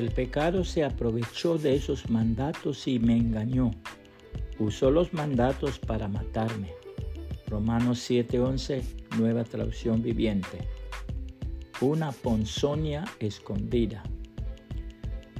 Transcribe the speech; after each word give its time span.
el 0.00 0.10
pecado 0.10 0.64
se 0.64 0.82
aprovechó 0.82 1.58
de 1.58 1.74
esos 1.74 2.08
mandatos 2.08 2.88
y 2.88 2.98
me 2.98 3.18
engañó. 3.18 3.70
Usó 4.58 4.90
los 4.90 5.12
mandatos 5.12 5.78
para 5.78 6.08
matarme. 6.08 6.72
Romanos 7.46 7.98
7:11, 8.08 8.82
nueva 9.18 9.44
traducción 9.44 10.02
viviente. 10.02 10.66
Una 11.82 12.12
ponzoña 12.12 13.04
escondida. 13.18 14.02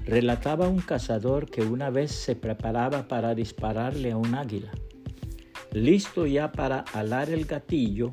Relataba 0.05 0.69
un 0.69 0.81
cazador 0.81 1.51
que 1.51 1.63
una 1.63 1.89
vez 1.89 2.13
se 2.13 2.37
preparaba 2.37 3.09
para 3.09 3.35
dispararle 3.35 4.13
a 4.13 4.19
un 4.19 4.35
águila. 4.35 4.73
Listo 5.73 6.27
ya 6.27 6.53
para 6.53 6.81
alar 6.93 7.31
el 7.31 7.47
gatillo, 7.47 8.13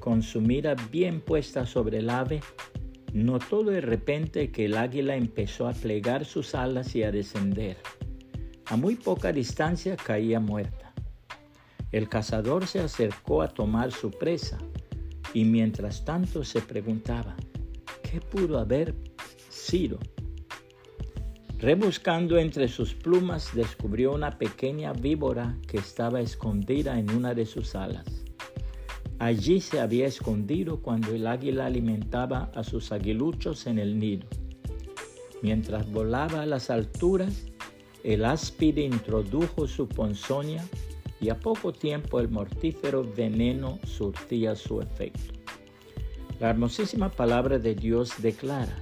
con 0.00 0.22
su 0.22 0.42
mira 0.42 0.74
bien 0.92 1.22
puesta 1.22 1.64
sobre 1.64 1.98
el 1.98 2.10
ave, 2.10 2.40
notó 3.12 3.62
de 3.64 3.80
repente 3.80 4.50
que 4.50 4.66
el 4.66 4.76
águila 4.76 5.16
empezó 5.16 5.68
a 5.68 5.72
plegar 5.72 6.24
sus 6.24 6.54
alas 6.54 6.94
y 6.94 7.02
a 7.02 7.10
descender. 7.10 7.76
A 8.66 8.76
muy 8.76 8.96
poca 8.96 9.32
distancia 9.32 9.96
caía 9.96 10.40
muerta. 10.40 10.92
El 11.90 12.08
cazador 12.08 12.66
se 12.66 12.80
acercó 12.80 13.40
a 13.40 13.48
tomar 13.48 13.92
su 13.92 14.10
presa 14.10 14.58
y 15.32 15.44
mientras 15.44 16.04
tanto 16.04 16.44
se 16.44 16.60
preguntaba, 16.60 17.34
¿qué 18.02 18.20
pudo 18.20 18.58
haber 18.58 18.94
sido? 19.48 19.98
Rebuscando 21.58 22.38
entre 22.38 22.68
sus 22.68 22.94
plumas 22.94 23.54
descubrió 23.54 24.12
una 24.14 24.38
pequeña 24.38 24.92
víbora 24.92 25.56
que 25.66 25.78
estaba 25.78 26.20
escondida 26.20 26.98
en 26.98 27.10
una 27.10 27.34
de 27.34 27.46
sus 27.46 27.74
alas. 27.74 28.27
Allí 29.18 29.60
se 29.60 29.80
había 29.80 30.06
escondido 30.06 30.80
cuando 30.80 31.12
el 31.12 31.26
águila 31.26 31.66
alimentaba 31.66 32.52
a 32.54 32.62
sus 32.62 32.92
aguiluchos 32.92 33.66
en 33.66 33.80
el 33.80 33.98
nido. 33.98 34.26
Mientras 35.42 35.90
volaba 35.90 36.42
a 36.42 36.46
las 36.46 36.70
alturas, 36.70 37.46
el 38.04 38.24
áspide 38.24 38.82
introdujo 38.82 39.66
su 39.66 39.88
ponzoña 39.88 40.64
y 41.20 41.30
a 41.30 41.40
poco 41.40 41.72
tiempo 41.72 42.20
el 42.20 42.28
mortífero 42.28 43.02
veneno 43.04 43.80
surtía 43.84 44.54
su 44.54 44.80
efecto. 44.80 45.34
La 46.38 46.50
hermosísima 46.50 47.08
palabra 47.08 47.58
de 47.58 47.74
Dios 47.74 48.22
declara, 48.22 48.76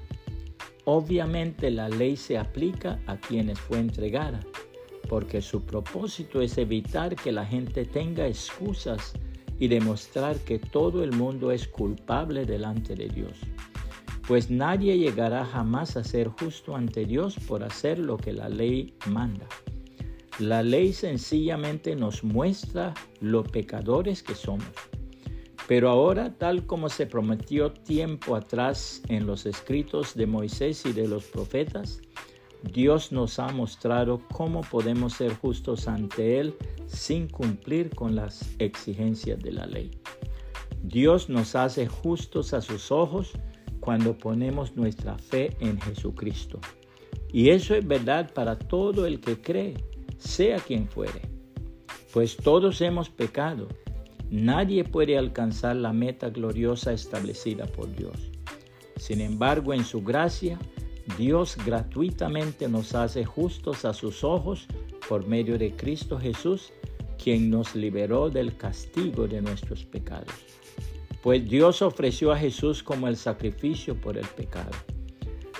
obviamente 0.84 1.70
la 1.70 1.88
ley 1.88 2.14
se 2.14 2.36
aplica 2.36 3.00
a 3.06 3.16
quienes 3.16 3.58
fue 3.58 3.78
entregada, 3.78 4.40
porque 5.08 5.40
su 5.40 5.62
propósito 5.62 6.42
es 6.42 6.58
evitar 6.58 7.16
que 7.16 7.32
la 7.32 7.46
gente 7.46 7.86
tenga 7.86 8.26
excusas 8.26 9.14
y 9.58 9.68
demostrar 9.68 10.36
que 10.40 10.58
todo 10.58 11.02
el 11.02 11.12
mundo 11.12 11.50
es 11.50 11.66
culpable 11.68 12.44
delante 12.44 12.94
de 12.94 13.08
Dios. 13.08 13.38
Pues 14.26 14.50
nadie 14.50 14.98
llegará 14.98 15.44
jamás 15.44 15.96
a 15.96 16.04
ser 16.04 16.28
justo 16.28 16.74
ante 16.74 17.04
Dios 17.04 17.36
por 17.46 17.62
hacer 17.62 17.98
lo 17.98 18.16
que 18.16 18.32
la 18.32 18.48
ley 18.48 18.94
manda. 19.06 19.46
La 20.38 20.62
ley 20.62 20.92
sencillamente 20.92 21.96
nos 21.96 22.24
muestra 22.24 22.92
lo 23.20 23.44
pecadores 23.44 24.22
que 24.22 24.34
somos. 24.34 24.66
Pero 25.66 25.88
ahora, 25.88 26.34
tal 26.36 26.66
como 26.66 26.88
se 26.88 27.06
prometió 27.06 27.72
tiempo 27.72 28.36
atrás 28.36 29.02
en 29.08 29.26
los 29.26 29.46
escritos 29.46 30.14
de 30.14 30.26
Moisés 30.26 30.84
y 30.86 30.92
de 30.92 31.08
los 31.08 31.24
profetas, 31.24 32.00
Dios 32.62 33.12
nos 33.12 33.38
ha 33.38 33.48
mostrado 33.48 34.20
cómo 34.32 34.62
podemos 34.62 35.14
ser 35.14 35.34
justos 35.34 35.88
ante 35.88 36.40
Él 36.40 36.54
sin 36.86 37.28
cumplir 37.28 37.90
con 37.90 38.16
las 38.16 38.54
exigencias 38.58 39.38
de 39.40 39.52
la 39.52 39.66
ley. 39.66 39.90
Dios 40.82 41.28
nos 41.28 41.54
hace 41.54 41.86
justos 41.86 42.54
a 42.54 42.60
sus 42.60 42.90
ojos 42.90 43.32
cuando 43.80 44.16
ponemos 44.16 44.76
nuestra 44.76 45.16
fe 45.18 45.56
en 45.60 45.80
Jesucristo. 45.80 46.60
Y 47.32 47.50
eso 47.50 47.74
es 47.74 47.86
verdad 47.86 48.32
para 48.32 48.58
todo 48.58 49.06
el 49.06 49.20
que 49.20 49.40
cree, 49.40 49.74
sea 50.18 50.58
quien 50.58 50.88
fuere. 50.88 51.22
Pues 52.12 52.36
todos 52.36 52.80
hemos 52.80 53.10
pecado. 53.10 53.68
Nadie 54.30 54.84
puede 54.84 55.18
alcanzar 55.18 55.76
la 55.76 55.92
meta 55.92 56.30
gloriosa 56.30 56.92
establecida 56.92 57.66
por 57.66 57.94
Dios. 57.94 58.30
Sin 58.96 59.20
embargo, 59.20 59.74
en 59.74 59.84
su 59.84 60.02
gracia, 60.02 60.58
Dios 61.18 61.56
gratuitamente 61.64 62.68
nos 62.68 62.94
hace 62.94 63.24
justos 63.24 63.84
a 63.84 63.92
sus 63.94 64.24
ojos 64.24 64.66
por 65.08 65.26
medio 65.26 65.56
de 65.56 65.74
Cristo 65.74 66.18
Jesús, 66.18 66.72
quien 67.22 67.48
nos 67.48 67.74
liberó 67.74 68.28
del 68.28 68.56
castigo 68.56 69.26
de 69.26 69.40
nuestros 69.40 69.84
pecados. 69.84 70.34
Pues 71.22 71.48
Dios 71.48 71.80
ofreció 71.82 72.32
a 72.32 72.38
Jesús 72.38 72.82
como 72.82 73.08
el 73.08 73.16
sacrificio 73.16 74.00
por 74.00 74.18
el 74.18 74.26
pecado. 74.26 74.72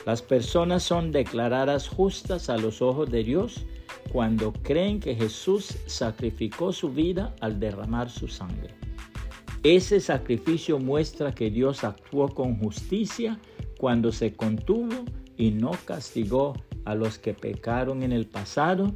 Las 0.05 0.23
personas 0.23 0.83
son 0.83 1.11
declaradas 1.11 1.89
justas 1.89 2.49
a 2.51 2.57
los 2.57 2.83
ojos 2.83 3.11
de 3.11 3.25
Dios 3.25 3.67
cuando 4.13 4.53
creen 4.53 5.01
que 5.01 5.15
Jesús 5.15 5.79
sacrificó 5.87 6.73
su 6.73 6.91
vida 6.91 7.35
al 7.41 7.59
derramar 7.59 8.11
su 8.11 8.29
sangre. 8.29 8.75
Ese 9.63 9.99
sacrificio 9.99 10.79
muestra 10.79 11.35
que 11.35 11.51
Dios 11.51 11.83
actuó 11.83 12.29
con 12.29 12.57
justicia 12.59 13.41
cuando 13.79 14.13
se 14.13 14.33
contuvo 14.33 15.05
y 15.37 15.51
no 15.51 15.73
castigó 15.85 16.55
a 16.85 16.95
los 16.95 17.19
que 17.19 17.35
pecaron 17.35 18.03
en 18.03 18.13
el 18.13 18.27
pasado, 18.27 18.95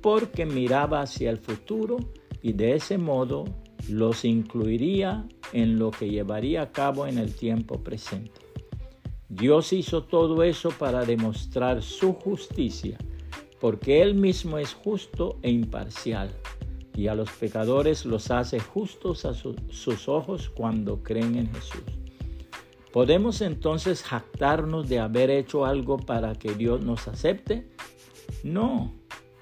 porque 0.00 0.46
miraba 0.46 1.02
hacia 1.02 1.30
el 1.30 1.38
futuro 1.38 1.96
y 2.42 2.52
de 2.52 2.74
ese 2.74 2.98
modo 2.98 3.44
los 3.88 4.24
incluiría 4.24 5.26
en 5.52 5.78
lo 5.78 5.90
que 5.90 6.08
llevaría 6.08 6.62
a 6.62 6.72
cabo 6.72 7.06
en 7.06 7.18
el 7.18 7.34
tiempo 7.34 7.82
presente. 7.82 8.40
Dios 9.28 9.72
hizo 9.72 10.04
todo 10.04 10.42
eso 10.42 10.70
para 10.70 11.04
demostrar 11.04 11.82
su 11.82 12.14
justicia, 12.14 12.96
porque 13.60 14.02
Él 14.02 14.14
mismo 14.14 14.58
es 14.58 14.74
justo 14.74 15.38
e 15.42 15.50
imparcial, 15.50 16.30
y 16.94 17.08
a 17.08 17.14
los 17.14 17.30
pecadores 17.30 18.06
los 18.06 18.30
hace 18.30 18.60
justos 18.60 19.24
a 19.24 19.34
sus 19.34 20.08
ojos 20.08 20.48
cuando 20.48 21.02
creen 21.02 21.36
en 21.36 21.52
Jesús. 21.52 21.82
¿Podemos 22.96 23.42
entonces 23.42 24.02
jactarnos 24.02 24.88
de 24.88 25.00
haber 25.00 25.28
hecho 25.28 25.66
algo 25.66 25.98
para 25.98 26.34
que 26.34 26.54
Dios 26.54 26.80
nos 26.82 27.08
acepte? 27.08 27.68
No, 28.42 28.90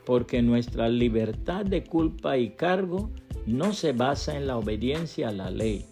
porque 0.05 0.43
nuestra 0.43 0.89
libertad 0.89 1.65
de 1.65 1.85
culpa 1.85 2.37
y 2.37 2.57
cargo 2.57 3.13
no 3.47 3.73
se 3.73 3.93
basa 3.93 4.37
en 4.37 4.49
la 4.49 4.57
obediencia 4.57 5.29
a 5.29 5.33
la 5.33 5.51
ley, 5.53 5.87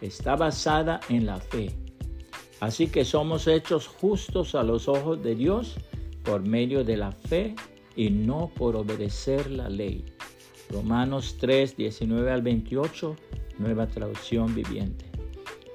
está 0.00 0.34
basada 0.34 0.98
en 1.08 1.24
la 1.24 1.38
fe. 1.38 1.70
Así 2.58 2.88
que 2.88 3.04
somos 3.04 3.46
hechos 3.46 3.86
justos 3.86 4.56
a 4.56 4.64
los 4.64 4.88
ojos 4.88 5.22
de 5.22 5.36
Dios 5.36 5.76
por 6.24 6.42
medio 6.42 6.82
de 6.82 6.96
la 6.96 7.12
fe 7.12 7.54
y 7.94 8.10
no 8.10 8.50
por 8.56 8.74
obedecer 8.74 9.52
la 9.52 9.68
ley. 9.68 10.04
Romanos 10.68 11.36
3, 11.38 11.76
19 11.76 12.32
al 12.32 12.42
28, 12.42 13.14
nueva 13.60 13.86
traducción 13.86 14.52
viviente 14.52 15.07